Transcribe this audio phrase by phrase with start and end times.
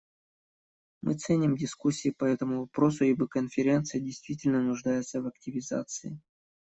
[1.03, 6.19] Мы ценим дискуссии по этому вопросу, ибо Конференция действительно нуждается в активизации.